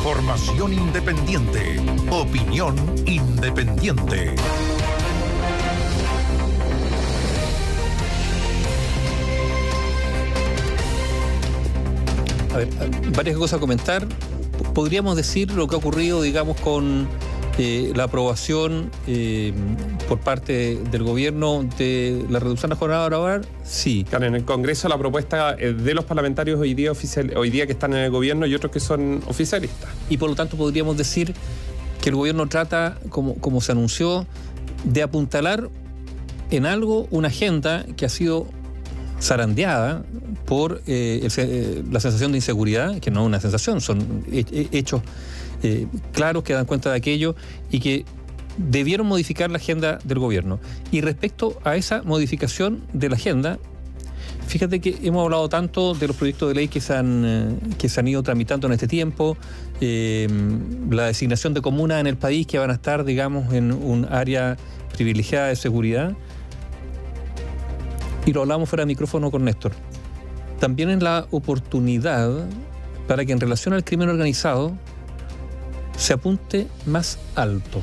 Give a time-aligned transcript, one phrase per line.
[0.00, 1.76] Información independiente.
[2.10, 4.34] Opinión independiente.
[12.50, 12.68] A ver,
[13.14, 14.08] varias cosas a comentar.
[14.72, 17.06] Podríamos decir lo que ha ocurrido, digamos, con
[17.62, 19.52] eh, la aprobación eh,
[20.08, 24.06] por parte del gobierno de la reducción de la jornada laboral, sí.
[24.08, 27.66] Claro, en el Congreso la propuesta eh, de los parlamentarios hoy día, oficial, hoy día
[27.66, 29.90] que están en el gobierno y otros que son oficialistas.
[30.08, 31.34] Y por lo tanto podríamos decir
[32.00, 34.26] que el gobierno trata, como, como se anunció,
[34.84, 35.68] de apuntalar
[36.50, 38.46] en algo una agenda que ha sido
[39.20, 40.02] zarandeada
[40.46, 45.02] por eh, el, la sensación de inseguridad, que no es una sensación, son hechos
[45.62, 47.34] eh, claros que dan cuenta de aquello
[47.70, 48.04] y que
[48.56, 50.58] debieron modificar la agenda del gobierno.
[50.90, 53.58] Y respecto a esa modificación de la agenda,
[54.46, 58.00] fíjate que hemos hablado tanto de los proyectos de ley que se han, que se
[58.00, 59.36] han ido tramitando en este tiempo,
[59.80, 64.56] la designación de comunas en el país que van a estar, digamos, en un área
[64.92, 66.14] privilegiada de seguridad.
[68.26, 69.72] Y lo hablamos fuera de micrófono con Néstor.
[70.58, 72.46] También es la oportunidad
[73.08, 74.76] para que en relación al crimen organizado
[76.00, 77.78] se apunte más alto.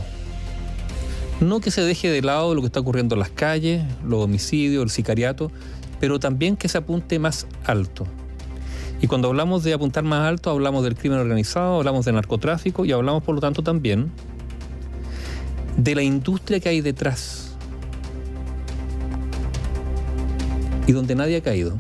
[1.40, 4.84] No que se deje de lado lo que está ocurriendo en las calles, los homicidios,
[4.84, 5.52] el sicariato,
[6.00, 8.08] pero también que se apunte más alto.
[9.02, 12.92] Y cuando hablamos de apuntar más alto, hablamos del crimen organizado, hablamos de narcotráfico y
[12.92, 14.12] hablamos por lo tanto también
[15.78, 17.56] de la industria que hay detrás
[20.88, 21.78] y donde nadie ha caído.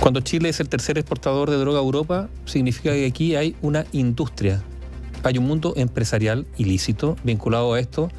[0.00, 3.84] Cuando Chile es el tercer exportador de droga a Europa, significa que aquí hay una
[3.92, 4.62] industria,
[5.22, 8.10] hay un mundo empresarial ilícito vinculado a esto,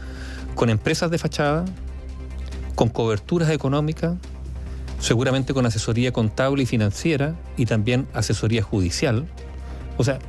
[0.54, 1.66] con empresas de fachada,
[2.76, 4.16] con coberturas económicas,
[5.00, 9.28] seguramente con asesoría contable y financiera y también asesoría judicial.
[9.98, 10.20] O sea,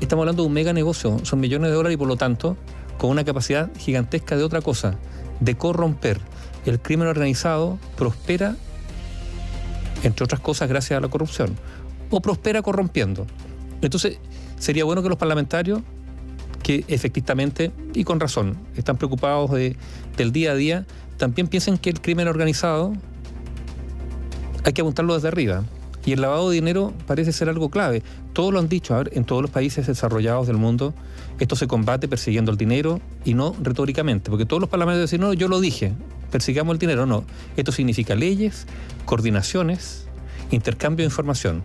[0.00, 2.56] estamos hablando de un mega negocio, son millones de dólares y por lo tanto
[2.96, 4.96] con una capacidad gigantesca de otra cosa,
[5.40, 6.18] de corromper.
[6.64, 8.56] El crimen organizado prospera
[10.04, 11.56] entre otras cosas gracias a la corrupción,
[12.10, 13.26] o prospera corrompiendo.
[13.82, 14.18] Entonces,
[14.58, 15.80] sería bueno que los parlamentarios,
[16.62, 19.76] que efectivamente, y con razón, están preocupados de,
[20.16, 22.92] del día a día, también piensen que el crimen organizado
[24.64, 25.64] hay que apuntarlo desde arriba.
[26.06, 28.02] Y el lavado de dinero parece ser algo clave.
[28.32, 30.94] Todos lo han dicho, a ver, en todos los países desarrollados del mundo,
[31.38, 35.32] esto se combate persiguiendo el dinero y no retóricamente, porque todos los parlamentarios dicen, no,
[35.32, 35.92] yo lo dije,
[36.30, 37.06] persigamos el dinero.
[37.06, 37.24] No,
[37.56, 38.66] esto significa leyes,
[39.06, 40.06] coordinaciones,
[40.50, 41.62] intercambio de información.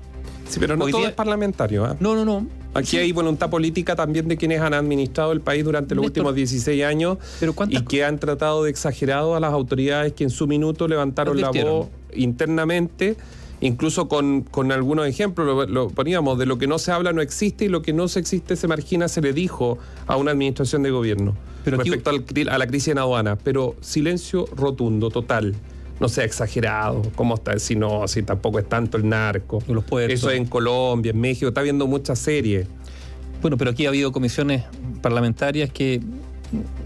[0.47, 1.85] Sí, pero no todo es parlamentario.
[1.85, 1.95] ¿eh?
[1.99, 2.47] No, no, no.
[2.73, 6.83] Aquí hay voluntad política también de quienes han administrado el país durante los últimos 16
[6.83, 10.87] años pero y que han tratado de exagerado a las autoridades que en su minuto
[10.87, 13.17] levantaron la voz internamente
[13.61, 17.65] incluso con, con algunos ejemplos, lo, poníamos, de lo que no se habla no existe
[17.65, 19.77] y lo que no se existe se margina, se le dijo
[20.07, 25.55] a una administración de gobierno respecto a la crisis en aduana, pero silencio rotundo, total.
[25.99, 27.59] No sea exagerado, ¿cómo está?
[27.59, 29.61] Si no, si tampoco es tanto el narco.
[29.67, 32.67] Los Eso en Colombia, en México, está viendo muchas series.
[33.41, 34.63] Bueno, pero aquí ha habido comisiones
[35.01, 36.01] parlamentarias que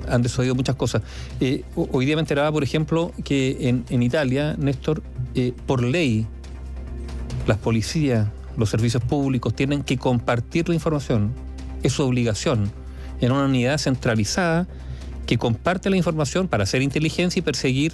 [0.07, 1.03] han desoído muchas cosas.
[1.39, 5.03] Eh, hoy día me enteraba, por ejemplo, que en, en Italia, Néstor,
[5.35, 6.27] eh, por ley,
[7.47, 8.27] las policías,
[8.57, 11.33] los servicios públicos tienen que compartir la información.
[11.81, 12.71] Es su obligación
[13.21, 14.67] en una unidad centralizada
[15.25, 17.93] que comparte la información para hacer inteligencia y perseguir,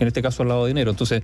[0.00, 0.90] en este caso, al lado de dinero.
[0.90, 1.22] Entonces,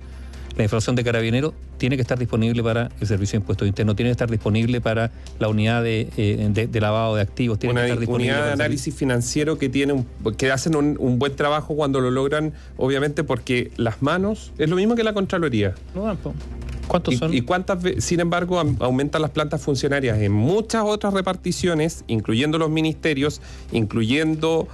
[0.57, 4.09] la información de carabinero tiene que estar disponible para el Servicio de Impuestos Internos, tiene
[4.09, 7.99] que estar disponible para la unidad de, eh, lavado de activos, tiene Una que estar
[7.99, 10.05] disponible unidad de análisis financiero que tiene
[10.37, 14.95] que hacen un, buen trabajo cuando lo logran, obviamente porque las manos es lo mismo
[14.95, 15.73] que la Contraloría.
[15.95, 16.07] No,
[16.87, 17.33] ¿Cuántos son?
[17.33, 23.41] ¿Y cuántas, sin embargo, aumentan las plantas funcionarias en muchas otras reparticiones, incluyendo los ministerios,
[23.71, 24.67] incluyendo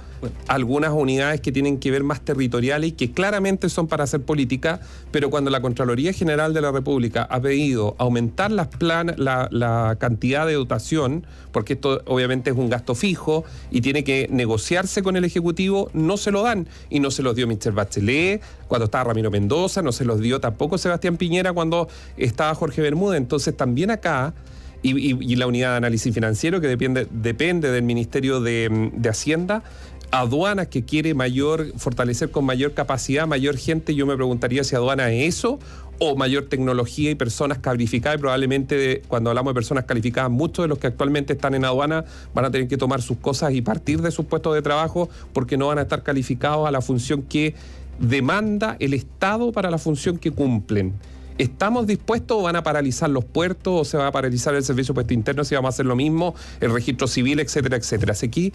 [0.48, 4.80] algunas unidades que tienen que ver más territoriales y que claramente son para hacer política,
[5.10, 9.96] pero cuando la Contraloría General de la República ha pedido aumentar las plan, la, la
[10.00, 15.16] cantidad de dotación, porque esto obviamente es un gasto fijo y tiene que negociarse con
[15.16, 16.68] el Ejecutivo, no se lo dan.
[16.90, 17.72] Y no se los dio Mr.
[17.72, 22.82] Bachelet cuando estaba Ramiro Mendoza, no se los dio tampoco Sebastián Piñera cuando estaba Jorge
[22.82, 23.18] Bermúdez.
[23.18, 24.34] Entonces también acá...
[24.80, 29.64] Y, la unidad de análisis financiero que depende, depende del Ministerio de, de Hacienda,
[30.10, 35.10] aduanas que quiere mayor, fortalecer con mayor capacidad, mayor gente, yo me preguntaría si aduana
[35.10, 35.58] es eso
[35.98, 38.18] o mayor tecnología y personas calificadas.
[38.18, 42.04] Y probablemente cuando hablamos de personas calificadas, muchos de los que actualmente están en aduana
[42.34, 45.56] van a tener que tomar sus cosas y partir de sus puestos de trabajo porque
[45.56, 47.54] no van a estar calificados a la función que
[47.98, 50.94] demanda el Estado para la función que cumplen
[51.38, 54.94] ¿estamos dispuestos o van a paralizar los puertos o se va a paralizar el servicio
[54.94, 58.12] puesto interno si vamos a hacer lo mismo, el registro civil, etcétera, etcétera?
[58.12, 58.52] Así que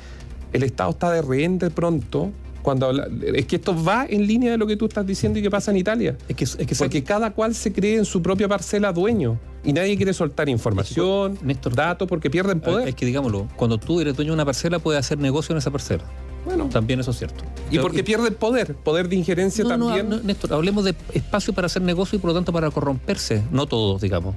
[0.51, 2.31] el Estado está de rehén de pronto
[2.63, 2.91] cuando
[3.35, 5.69] es que esto va en línea de lo que tú estás diciendo y que pasa
[5.69, 6.17] en Italia.
[6.27, 9.73] Es que, es que Porque cada cual se cree en su propia parcela dueño y
[9.73, 12.87] nadie quiere soltar información, Néstor, datos, porque pierden poder.
[12.87, 15.71] Es que digámoslo, cuando tú eres dueño de una parcela puedes hacer negocio en esa
[15.71, 16.03] parcela.
[16.45, 17.43] Bueno, También eso es cierto.
[17.71, 20.09] y porque pierden poder, poder de injerencia No, también.
[20.09, 23.43] no, Néstor, hablemos de espacio para hacer negocio y por lo tanto para corromperse.
[23.51, 24.35] No todos, digamos.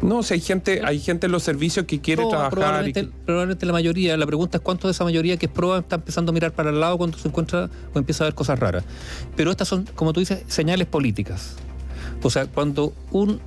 [0.00, 2.52] No, si hay gente, hay gente en los servicios que quiere No, trabajar.
[2.52, 4.16] y probablemente, que- probablemente la mayoría.
[4.16, 6.70] La pregunta es cuánto de esa mayoría que es proba está empezando a mirar para
[6.70, 8.84] el lado cuando se encuentra o empieza a ver cosas raras.
[9.34, 11.56] Pero estas son, como tú dices, señales políticas.
[12.22, 13.40] O sea, cuando un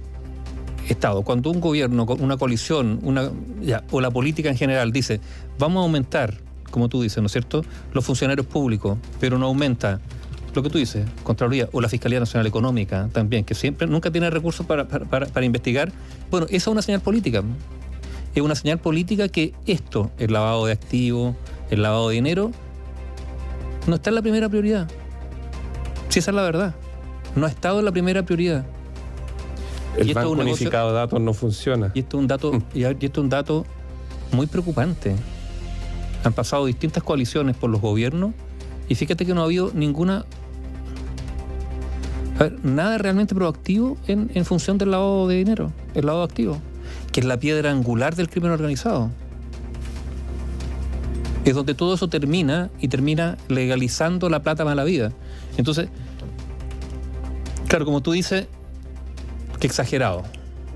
[0.90, 3.32] Estado, cuando un gobierno, una coalición, una,
[3.62, 5.22] ya, o la política en general dice,
[5.58, 6.38] vamos a aumentar,
[6.72, 7.64] como tú dices, ¿no es cierto?,
[7.94, 10.00] los funcionarios públicos, pero no aumenta
[10.54, 14.30] lo que tú dices, Contraloría o la Fiscalía Nacional Económica también, que siempre nunca tiene
[14.30, 15.92] recursos para, para- para- para investigar.
[16.30, 17.42] Bueno, esa es una señal política.
[18.36, 21.36] Es una señal política que esto, el lavado de activos,
[21.70, 22.52] el lavado de dinero,
[23.88, 24.90] no está en la primera prioridad.
[26.10, 26.76] Si esa es la verdad.
[27.36, 28.66] No ha estado en la primera prioridad.
[29.98, 31.92] el y esto es banco un unificado de datos no funciona.
[31.94, 33.66] Y esto es un dato, y esto es un dato
[34.34, 35.16] muy preocupante.
[36.24, 38.32] Han pasado distintas coaliciones por los gobiernos
[38.88, 40.26] y fíjate que no ha habido ninguna
[42.64, 46.58] nada realmente proactivo en, función del lavado de dinero, el lavado de activos,
[47.12, 49.10] que es la piedra angular del crimen organizado.
[51.46, 55.12] Es donde todo eso termina y termina legalizando la plata mala vida.
[55.58, 55.90] Entonces,
[57.68, 58.48] claro, como tú dices,
[59.60, 60.24] que exagerado.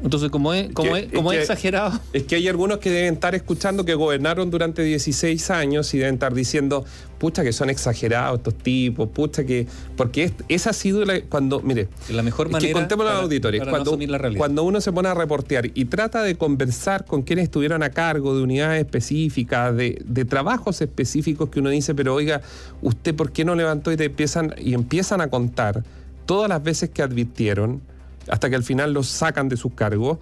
[0.04, 2.78] Entonces, como es, como Que- es, como es es que- exagerado, Es que hay algunos
[2.80, 6.86] que deben estar escuchando que gobernaron durante 16 años y deben estar diciendo,
[7.18, 9.66] pucha que son exagerados estos tipos, pucha que...
[9.96, 11.22] Porque es- esa ha sido la...
[11.22, 13.60] Cuando, mire, la mejor es manera que contémoslo a los auditores.
[13.62, 17.44] para Cuando, la cuando uno se pone a reportear y trata de conversar con quienes
[17.46, 22.42] estuvieron a cargo de unidades específicas, de, de trabajos específicos que uno dice, pero oiga,
[22.82, 25.84] ¿usted por qué no levantó y te empiezan, y empiezan a contar
[26.26, 27.82] todas las veces que advirtieron,
[28.30, 30.19] hasta que al final los sacan de sus cargos?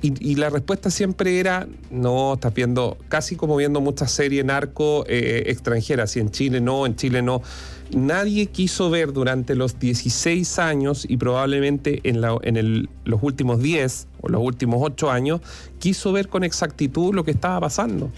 [0.00, 5.42] Y, la respuesta siempre era, no, estás viendo, casi como viendo muchas series narco eh,
[5.46, 7.42] extranjeras, y en Chile no, en Chile no.
[7.90, 14.40] Nadie quiso ver durante los 16 años y probablemente en, los últimos 10 o los
[14.40, 15.40] últimos 8 años,
[15.80, 18.12] quiso ver con exactitud lo que estaba pasando.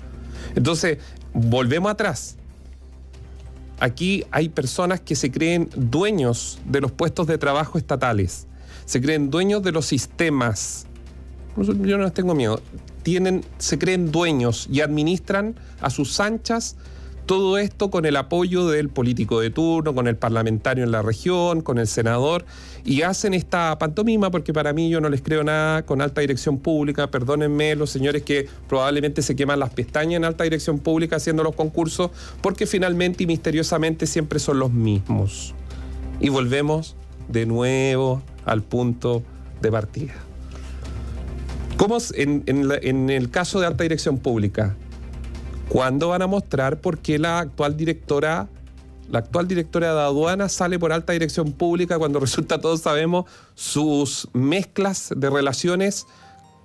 [0.54, 0.98] Entonces,
[1.32, 2.36] volvemos atrás.
[3.78, 8.46] Aquí hay personas que se creen dueños de los puestos de trabajo estatales,
[8.90, 10.84] se creen dueños de los sistemas.
[11.56, 12.60] Yo no les tengo miedo.
[13.04, 16.74] Tienen, se creen dueños y administran a sus anchas
[17.24, 21.60] todo esto con el apoyo del político de turno, con el parlamentario en la región,
[21.60, 22.44] con el senador,
[22.84, 26.58] y hacen esta pantomima porque para mí yo no les creo nada con alta dirección
[26.58, 27.12] pública.
[27.12, 31.54] Perdónenme los señores que probablemente se queman las pestañas en alta dirección pública haciendo los
[31.54, 32.10] concursos,
[32.42, 35.54] porque finalmente y misteriosamente siempre son los mismos.
[36.18, 36.96] Y volvemos
[37.28, 39.22] de nuevo al punto
[39.60, 40.14] de partida.
[41.76, 44.76] ¿Cómo en, en el caso de alta dirección pública?
[45.70, 48.48] ¿Cuándo van a mostrar por qué la actual directora,
[49.08, 54.28] la actual directora de aduana sale por alta dirección pública cuando resulta, todos sabemos, sus
[54.32, 56.06] mezclas de relaciones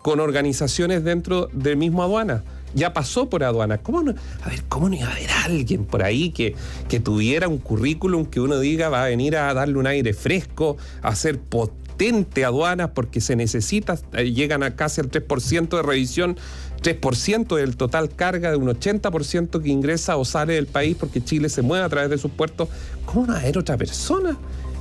[0.01, 2.43] con organizaciones dentro del mismo aduana?
[2.75, 3.79] Ya pasó por aduana.
[3.79, 4.13] ¿Cómo no?
[4.43, 6.55] A ver, ¿cómo no iba a haber alguien por ahí que,
[6.87, 10.77] que tuviera un currículum que uno diga va a venir a darle un aire fresco,
[11.01, 16.37] a hacer potente aduanas porque se necesita, eh, llegan a casi al 3% de revisión,
[16.81, 21.49] 3% del total carga de un 80% que ingresa o sale del país porque Chile
[21.49, 22.69] se mueve a través de sus puertos.
[23.05, 24.37] ¿Cómo no va a haber otra persona?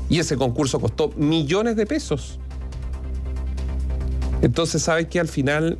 [0.08, 2.38] Y ese concurso costó millones de pesos.
[4.42, 5.78] Entonces, ¿sabes que Al final,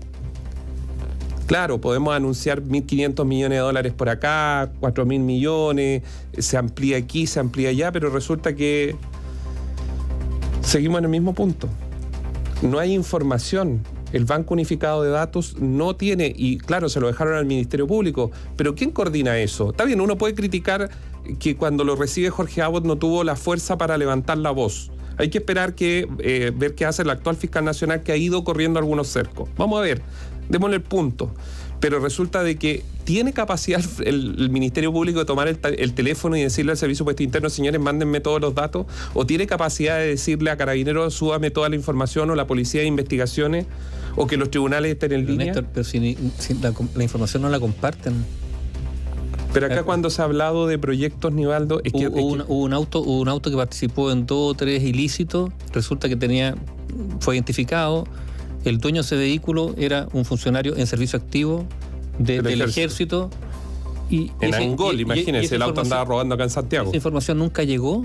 [1.45, 6.03] claro, podemos anunciar 1.500 millones de dólares por acá, 4.000 millones,
[6.37, 8.97] se amplía aquí, se amplía allá, pero resulta que
[10.63, 11.69] seguimos en el mismo punto.
[12.63, 13.83] No hay información.
[14.13, 18.31] El Banco Unificado de Datos no tiene, y claro, se lo dejaron al Ministerio Público,
[18.57, 19.71] pero ¿quién coordina eso?
[19.71, 20.89] Está bien, uno puede criticar
[21.41, 24.93] que cuando lo recibe Jorge Abbott no tuvo la fuerza para levantar la voz.
[25.17, 28.43] Hay que esperar que eh, ver qué hace el actual fiscal nacional que ha ido
[28.45, 29.49] corriendo algunos cercos.
[29.57, 30.03] Vamos a ver,
[30.49, 31.35] démosle el punto.
[31.81, 36.43] Pero resulta de que tiene capacidad el, el Ministerio Público de tomar el, teléfono y
[36.43, 40.51] decirle al Servicio Puesto Interno, señores, mándenme todos los datos, o tiene capacidad de decirle
[40.51, 43.67] a Carabineros, súbame toda la información, o la Policía de Investigaciones,
[44.17, 45.47] o que los tribunales estén en Pero, línea.
[45.47, 48.25] Néstor, pero si, si la, la información no la comparten.
[49.53, 52.09] Pero acá cuando se ha hablado de proyectos, Nivaldo, es que...
[52.09, 55.51] Hubo, un, hubo un auto, hubo un auto que participó en dos o tres ilícitos,
[55.73, 56.57] resulta que tenía,
[57.21, 58.05] fue identificado,
[58.65, 61.67] el dueño de ese vehículo era un funcionario en servicio activo
[62.19, 63.31] de- Del ejército.
[63.31, 63.31] ejército.
[64.11, 66.89] Y, en ese- Angol, y- y- y imagínense, el auto andaba robando acá en Santiago.
[66.89, 68.05] Esa información nunca llegó.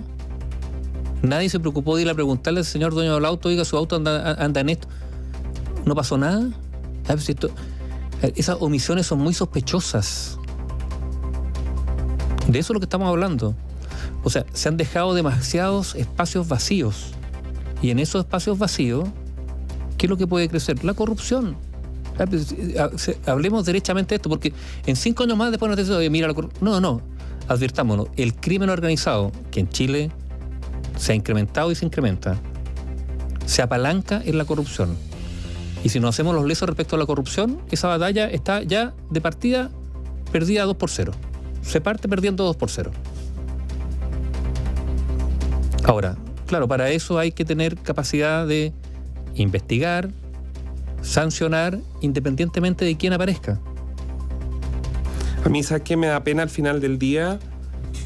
[1.22, 3.98] Nadie se preocupó de ir a preguntarle al señor dueño del auto, oiga, su auto
[3.98, 4.88] anda, anda en esto.
[5.86, 6.50] No pasó nada.
[7.08, 7.50] Esto-
[8.22, 10.38] esas omisiones son muy sospechosas.
[12.48, 13.56] De eso es lo que estamos hablando.
[14.24, 17.12] O sea, se han dejado demasiados espacios vacíos.
[17.82, 19.08] Y en esos espacios vacíos,
[20.00, 20.84] ¿qué es lo que puede crecer?
[20.84, 21.58] La corrupción.
[22.18, 22.90] Ah, pues, eh, ah,
[23.32, 24.54] Hablemos derechamente de esto, porque
[24.88, 26.64] en cinco años más después nos dicen, "Oye, mira la corrupción.
[26.64, 27.02] No, no.
[27.50, 30.10] Advirtámonos, el crimen organizado, que en Chile
[30.98, 32.38] se ha incrementado y se incrementa,
[33.46, 34.96] se apalanca en la corrupción.
[35.84, 39.22] Y si no hacemos los lesos respecto a la corrupción, esa batalla está ya de
[39.22, 39.72] partida
[40.32, 41.12] perdida 2 por 0.
[41.62, 42.92] Se parte perdiendo 2 por 0.
[45.84, 48.74] Ahora, claro, para eso hay que tener capacidad de
[49.36, 50.10] investigar,
[51.02, 53.60] sancionar, independientemente de quién aparezca.
[55.44, 57.40] A mí, ¿sabes qué me da pena al final del día?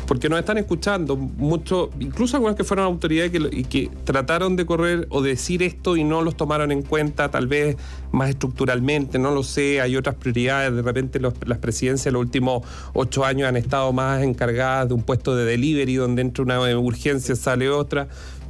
[0.07, 5.07] Porque nos están escuchando mucho, incluso algunas que fueron autoridades y que trataron de correr
[5.09, 7.77] o decir esto y no los tomaron en cuenta, tal vez
[8.11, 12.63] más estructuralmente, no lo sé, hay otras prioridades, de repente las presidencias los últimos
[12.93, 17.35] ocho años han estado más encargadas de un puesto de delivery donde entra una urgencia,
[17.35, 18.07] sale otra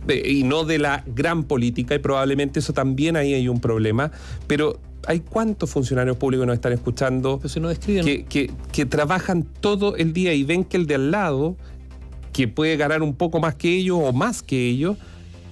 [0.07, 4.11] y no de la gran política y probablemente eso también ahí hay un problema,
[4.47, 8.05] pero hay cuántos funcionarios públicos nos están escuchando si no describen...
[8.05, 11.55] que, que- que trabajan todo el día y ven que el de al lado,
[12.31, 14.97] que puede ganar un poco más que ellos o más que ellos,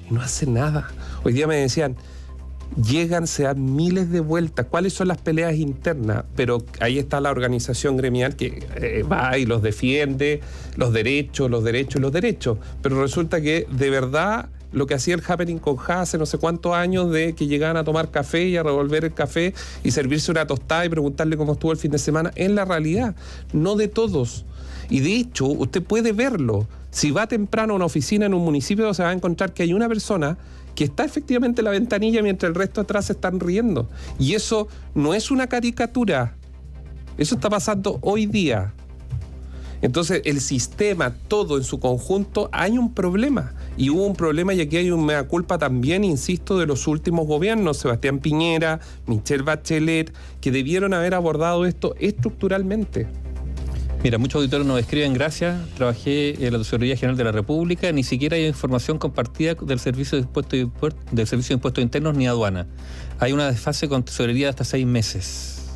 [0.10, 0.90] no hace nada.
[1.24, 1.96] Hoy día me decían,
[2.76, 4.66] llegan, se dan miles de vueltas.
[4.70, 6.24] ¿Cuáles son las peleas internas?
[6.36, 10.42] Pero ahí está la organización gremial que eh, va y los defiende,
[10.76, 12.58] los derechos, los derechos, los derechos.
[12.82, 16.38] Pero resulta que de verdad lo que hacía el happening con Ja hace no sé
[16.38, 20.32] cuántos años de que llegaban a tomar café y a revolver el café y servirse
[20.32, 23.16] una tostada y preguntarle cómo estuvo el fin de semana, en la realidad,
[23.54, 24.46] no de todos.
[24.90, 26.68] Y de hecho, usted puede verlo.
[26.90, 29.74] Si va temprano a una oficina en un municipio, se va a encontrar que hay
[29.74, 30.38] una persona
[30.82, 33.88] que está efectivamente en la ventanilla mientras el resto atrás se están riendo.
[34.18, 36.36] Y eso no es una caricatura.
[37.20, 38.74] Eso está pasando hoy día.
[39.84, 43.54] Entonces, el sistema, todo en su conjunto, hay un problema.
[43.78, 47.28] Y hubo un problema y aquí hay un mea culpa también, insisto, de los últimos
[47.28, 50.12] gobiernos, Sebastián Piñera, Michelle Bachelet,
[50.42, 53.08] que debieron haber abordado esto estructuralmente.
[54.04, 58.04] Mira, muchos auditores nos escriben, gracias, trabajé en la Tesorería General de la República, ni
[58.04, 62.66] siquiera hay información compartida del Servicio de Impuestos, del Servicio de Impuestos Internos ni aduana.
[63.20, 65.70] Hay una desfase con tesorería de hasta seis meses.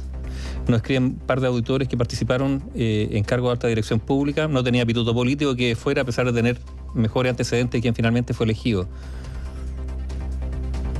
[0.67, 4.47] Nos escriben un par de auditores que participaron eh, en cargo de alta dirección pública,
[4.47, 6.57] no tenía pituto político que fuera, a pesar de tener
[6.95, 8.87] mejores antecedentes, quien finalmente fue elegido.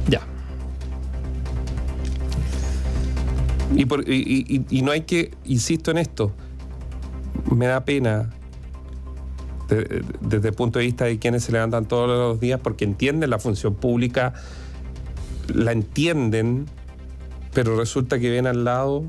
[0.08, 0.22] Ya.
[3.76, 6.32] Y- y no hay que, insisto en esto,
[7.54, 8.30] me da pena
[9.70, 13.30] de- desde el punto de vista de quienes se levantan todos los días porque entienden
[13.30, 14.34] la función pública,
[15.54, 16.66] la entienden,
[17.54, 19.04] pero resulta que ven al lado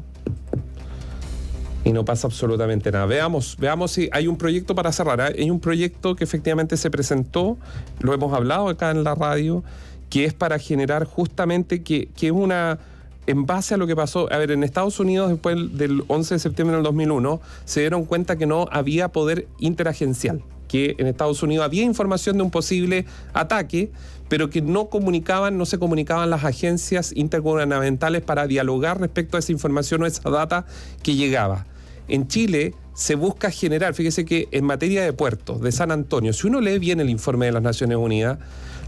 [1.85, 3.07] y no pasa absolutamente nada.
[3.07, 5.21] Veamos, veamos si hay un proyecto para cerrar.
[5.21, 5.37] ¿eh?
[5.39, 7.59] Hay un proyecto que efectivamente se presentó,
[8.01, 9.63] lo hemos hablado acá en la radio,
[10.11, 12.79] que es para generar justamente que, que una
[13.27, 16.39] en base a lo que pasó, a ver, en Estados Unidos después del 11 de
[16.39, 21.65] septiembre del 2001 se dieron cuenta que no había poder interagencial, que en Estados Unidos
[21.65, 23.91] había información de un posible ataque,
[24.29, 29.53] pero que no comunicaban, no se comunicaban las agencias intergubernamentales para dialogar respecto a esa
[29.53, 30.67] información o esa data
[31.03, 31.67] que llegaba.
[32.09, 36.47] En Chile se busca generar, fíjese que en materia de puertos, de San Antonio, si
[36.47, 38.39] uno lee bien el informe de las Naciones Unidas,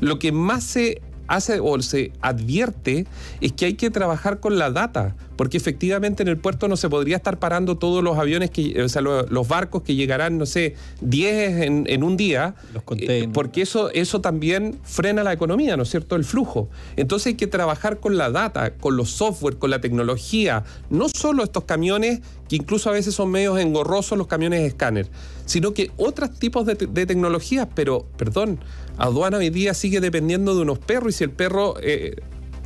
[0.00, 3.06] lo que más se hace o se advierte
[3.40, 6.90] es que hay que trabajar con la data, porque efectivamente en el puerto no se
[6.90, 10.44] podría estar parando todos los aviones, que, o sea, lo- los, barcos que llegarán, no
[10.44, 15.76] sé, 10 en, en un día, Los eh, porque eso, eso también frena la economía,
[15.76, 16.16] ¿no es cierto?
[16.16, 16.68] El flujo.
[16.96, 21.44] Entonces hay que trabajar con la data, con los software, con la tecnología, no solo
[21.44, 25.08] estos camiones que incluso a veces son medios engorrosos los camiones escáner,
[25.46, 28.58] sino que otros tipos de, te- de tecnologías, pero, perdón,
[28.96, 32.16] aduana hoy día sigue dependiendo de unos perros y si el perro eh,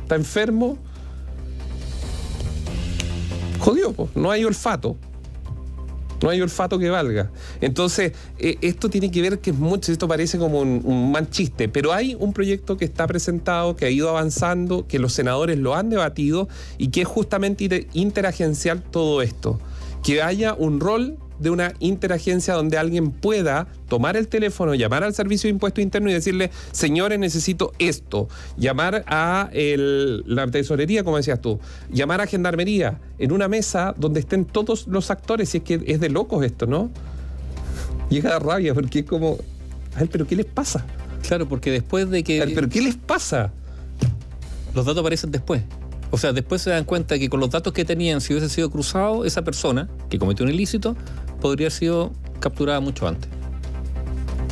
[0.01, 0.79] está enfermo,
[3.63, 4.97] jodió, no hay olfato.
[6.21, 7.31] No hay olfato que valga.
[7.59, 11.29] Entonces, eh, esto tiene que ver que es mucho, esto parece como un, un mal
[11.29, 15.57] chiste, pero hay un proyecto que está presentado, que ha ido avanzando, que los senadores
[15.57, 19.59] lo han debatido y que es justamente inter- interagencial todo esto.
[20.01, 25.13] Que haya un rol de una interagencia donde alguien pueda tomar el teléfono, llamar al
[25.13, 28.29] servicio de impuesto interno y decirle, señores, necesito esto.
[28.57, 31.59] Llamar a la tesorería, como decías tú.
[31.91, 35.53] Llamar a gendarmería en una mesa donde estén todos los actores.
[35.53, 36.89] Y es que es de locos esto, ¿no?
[38.09, 39.37] Llega a rabia porque es como,
[39.95, 40.85] a ver, pero ¿qué les pasa?
[41.27, 42.51] Claro, porque después de que...
[42.55, 43.51] pero ¿qué les pasa?
[44.73, 45.61] Los datos aparecen después.
[46.13, 48.69] O sea, después se dan cuenta que con los datos que tenían, si hubiese sido
[48.69, 50.95] cruzado, esa persona que cometió un ilícito
[51.43, 53.29] podría haber sido capturada mucho antes.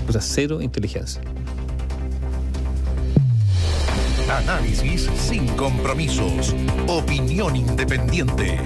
[0.09, 1.21] O sea, cero inteligencia.
[4.29, 6.53] Análisis sin compromisos.
[6.89, 8.59] Opinión independiente.